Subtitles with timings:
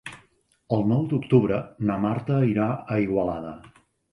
[0.77, 1.59] El nou d'octubre
[1.91, 3.57] na Marta irà a Igualada.